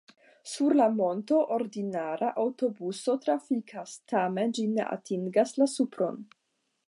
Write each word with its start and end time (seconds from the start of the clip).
Sur 0.51 0.73
la 0.77 0.85
monto 0.99 1.41
ordinara 1.57 2.29
aŭtobuso 2.45 3.15
trafikas, 3.27 3.95
tamen 4.13 4.57
ĝi 4.61 4.67
ne 4.75 4.87
atingas 4.99 5.57
la 5.63 5.69
supron. 5.77 6.19